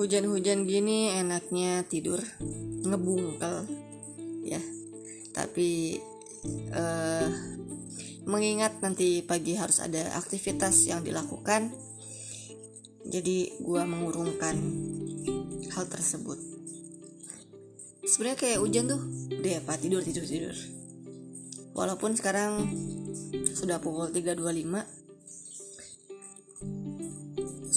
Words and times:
hujan-hujan 0.00 0.64
gini 0.64 1.12
enaknya 1.12 1.84
tidur 1.84 2.18
ngebungkel 2.88 3.68
ya. 4.42 4.60
Tapi 5.36 6.00
uh, 6.72 7.28
mengingat 8.24 8.80
nanti 8.80 9.20
pagi 9.20 9.60
harus 9.60 9.84
ada 9.84 10.16
aktivitas 10.16 10.88
yang 10.88 11.04
dilakukan 11.04 11.70
jadi 13.06 13.56
gue 13.58 13.82
mengurungkan 13.84 14.56
hal 15.72 15.84
tersebut. 15.88 16.36
Sebenarnya 18.04 18.38
kayak 18.38 18.60
hujan 18.60 18.90
tuh 18.90 19.00
deh 19.40 19.56
apa 19.56 19.76
tidur 19.80 20.04
tidur 20.04 20.24
tidur. 20.24 20.56
Walaupun 21.72 22.18
sekarang 22.18 22.66
sudah 23.54 23.78
pukul 23.78 24.10
3.25 24.10 25.09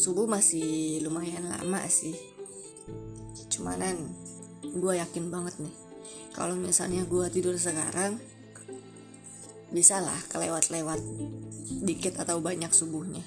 subuh 0.03 0.27
masih 0.27 0.99
lumayan 0.99 1.47
lama 1.47 1.79
sih. 1.87 2.11
Cumanan 3.47 3.95
gue 4.67 4.93
yakin 4.99 5.31
banget 5.31 5.55
nih 5.63 5.75
kalau 6.35 6.59
misalnya 6.59 7.07
gue 7.07 7.23
tidur 7.31 7.55
sekarang 7.55 8.19
bisa 9.71 10.03
lah 10.03 10.19
kelewat-lewat 10.27 10.99
dikit 11.87 12.19
atau 12.19 12.43
banyak 12.43 12.67
subuhnya. 12.75 13.23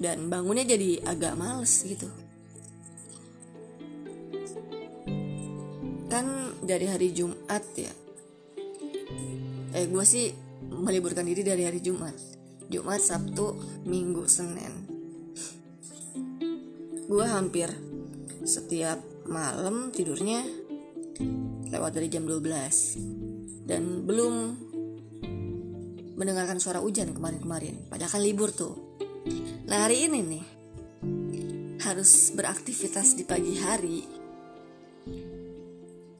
Dan 0.00 0.32
bangunnya 0.32 0.64
jadi 0.64 1.04
agak 1.04 1.36
males 1.36 1.84
gitu. 1.84 2.08
Kan 6.08 6.56
dari 6.64 6.88
hari 6.88 7.12
Jumat 7.12 7.68
ya. 7.76 7.92
Eh 9.76 9.84
gue 9.84 10.04
sih 10.08 10.32
meliburkan 10.72 11.28
diri 11.28 11.44
dari 11.44 11.68
hari 11.68 11.84
Jumat. 11.84 12.16
Jumat 12.72 13.04
Sabtu 13.04 13.60
Minggu 13.84 14.24
Senin 14.24 14.87
gue 17.08 17.24
hampir 17.24 17.72
setiap 18.44 19.00
malam 19.24 19.88
tidurnya 19.88 20.44
lewat 21.72 21.96
dari 21.96 22.12
jam 22.12 22.28
12 22.28 23.64
dan 23.64 24.04
belum 24.04 24.34
mendengarkan 26.20 26.60
suara 26.60 26.84
hujan 26.84 27.16
kemarin-kemarin. 27.16 27.88
Padahal 27.88 28.12
kan 28.12 28.20
libur 28.20 28.52
tuh. 28.52 28.76
Nah 29.72 29.88
hari 29.88 30.04
ini 30.04 30.20
nih 30.20 30.44
harus 31.88 32.28
beraktivitas 32.36 33.16
di 33.16 33.24
pagi 33.24 33.56
hari. 33.56 34.04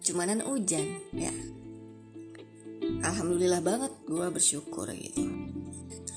Cumanan 0.01 0.41
hujan 0.41 0.89
ya. 1.13 1.33
Alhamdulillah 3.05 3.61
banget 3.61 3.93
gue 4.09 4.27
bersyukur 4.33 4.89
gitu. 4.97 5.21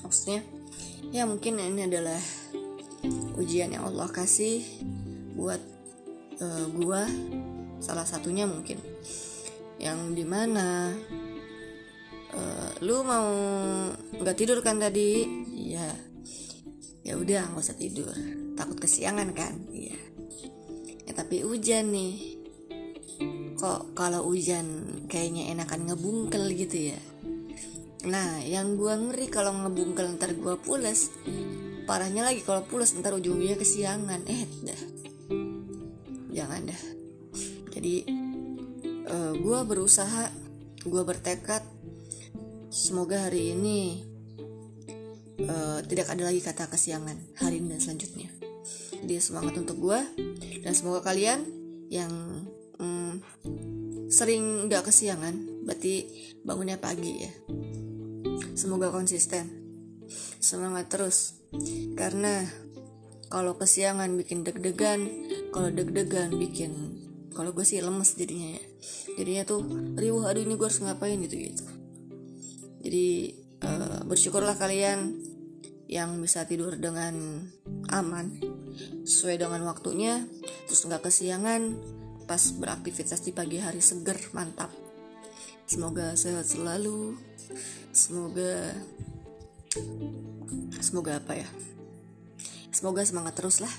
Maksudnya 0.00 0.40
ya 1.12 1.28
mungkin 1.28 1.60
ini 1.60 1.84
adalah 1.84 2.41
ujian 3.36 3.72
yang 3.72 3.88
Allah 3.88 4.08
kasih 4.10 4.60
buat 5.32 5.60
uh, 6.40 6.66
gua 6.76 7.08
salah 7.82 8.06
satunya 8.06 8.46
mungkin. 8.46 8.78
Yang 9.82 9.98
di 10.14 10.24
mana 10.26 10.94
uh, 12.36 12.70
lu 12.84 13.02
mau 13.02 13.28
nggak 14.14 14.36
tidur 14.38 14.62
kan 14.62 14.78
tadi? 14.78 15.26
Iya. 15.50 15.88
Ya 17.02 17.18
udah 17.18 17.50
nggak 17.50 17.64
usah 17.64 17.78
tidur. 17.78 18.14
Takut 18.54 18.78
kesiangan 18.78 19.34
kan? 19.34 19.58
Iya. 19.74 19.98
Ya 21.08 21.12
tapi 21.16 21.42
hujan 21.42 21.90
nih. 21.90 22.38
Kok 23.58 23.94
kalau 23.94 24.26
hujan 24.26 24.66
kayaknya 25.06 25.54
enakan 25.54 25.90
ngebungkel 25.90 26.50
gitu 26.54 26.94
ya? 26.94 27.00
Nah 28.06 28.42
yang 28.42 28.74
gua 28.74 28.98
ngeri 28.98 29.30
kalau 29.30 29.54
ngebungkel 29.54 30.18
ntar 30.18 30.34
gua 30.34 30.58
pules 30.58 31.10
parahnya 31.92 32.24
lagi 32.24 32.40
kalau 32.40 32.64
pulas 32.64 32.96
ntar 32.96 33.12
ujung-ujungnya 33.12 33.60
kesiangan. 33.60 34.24
Eh 34.24 34.48
dah. 34.64 34.82
Jangan 36.32 36.64
dah. 36.64 36.82
Jadi 37.68 38.08
uh, 39.12 39.12
eh, 39.12 39.32
gue 39.36 39.58
berusaha 39.68 40.32
gue 40.88 41.02
bertekad 41.04 41.60
semoga 42.72 43.28
hari 43.28 43.52
ini 43.52 44.08
uh, 45.44 45.84
tidak 45.84 46.08
ada 46.08 46.32
lagi 46.32 46.40
kata 46.40 46.64
kesiangan 46.72 47.36
hari 47.36 47.60
ini 47.60 47.76
dan 47.76 47.80
selanjutnya. 47.84 48.32
Jadi 49.04 49.12
semangat 49.20 49.60
untuk 49.60 49.76
gue 49.76 50.00
dan 50.64 50.72
semoga 50.72 51.04
kalian 51.04 51.44
yang 51.92 52.08
um, 52.80 53.20
sering 54.08 54.64
nggak 54.64 54.88
kesiangan 54.88 55.68
berarti 55.68 56.08
bangunnya 56.40 56.80
pagi 56.80 57.20
ya. 57.20 57.32
Semoga 58.56 58.88
konsisten. 58.88 59.60
Semangat 60.40 60.88
terus 60.88 61.41
karena 61.96 62.48
kalau 63.32 63.56
kesiangan 63.56 64.12
bikin 64.16 64.44
deg-degan 64.44 65.08
kalau 65.52 65.68
deg-degan 65.72 66.32
bikin 66.36 66.72
kalau 67.32 67.56
gue 67.56 67.64
sih 67.64 67.80
lemes 67.80 68.12
jadinya 68.14 68.56
ya. 68.56 68.64
Jadinya 69.16 69.42
tuh 69.48 69.60
riuh 69.96 70.24
aduh 70.28 70.44
ini 70.44 70.54
gue 70.56 70.68
harus 70.68 70.84
ngapain? 70.84 71.16
Gitu 71.16 71.52
gitu. 71.52 71.64
Jadi 72.84 73.06
uh, 73.64 74.04
bersyukurlah 74.04 74.56
kalian 74.60 75.16
yang 75.88 76.20
bisa 76.20 76.44
tidur 76.48 76.76
dengan 76.76 77.44
aman 77.92 78.40
sesuai 79.04 79.44
dengan 79.44 79.60
waktunya 79.68 80.24
terus 80.64 80.88
nggak 80.88 81.04
kesiangan 81.04 81.76
pas 82.24 82.40
beraktivitas 82.56 83.20
di 83.20 83.32
pagi 83.32 83.60
hari 83.60 83.80
seger 83.80 84.16
mantap. 84.32 84.72
Semoga 85.68 86.16
sehat 86.16 86.48
selalu. 86.48 87.16
Semoga 87.92 88.72
semoga 90.82 91.22
apa 91.22 91.38
ya? 91.38 91.48
Semoga 92.72 93.06
semangat 93.06 93.38
terus 93.38 93.62
lah. 93.62 93.70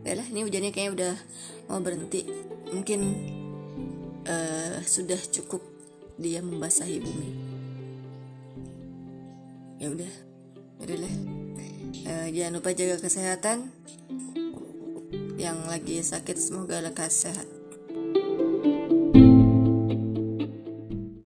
Lah 0.00 0.26
ini 0.32 0.48
hujannya 0.48 0.72
kayaknya 0.72 0.92
udah 0.96 1.14
mau 1.68 1.80
berhenti. 1.84 2.24
Mungkin 2.72 3.00
uh, 4.24 4.80
sudah 4.80 5.20
cukup 5.28 5.60
dia 6.16 6.40
membasahi 6.40 6.96
bumi. 7.04 7.30
Ya 9.76 9.92
udah 9.92 10.12
ya 10.80 10.96
lah. 10.96 11.14
Uh, 12.00 12.28
jangan 12.32 12.52
lupa 12.56 12.70
jaga 12.72 12.96
kesehatan. 12.96 13.68
Yang 15.36 15.58
lagi 15.68 15.96
sakit 16.00 16.36
semoga 16.36 16.80
lekas 16.80 17.28
sehat 17.28 17.59